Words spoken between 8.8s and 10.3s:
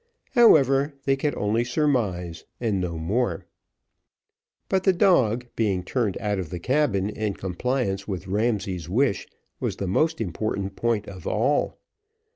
wish, was the most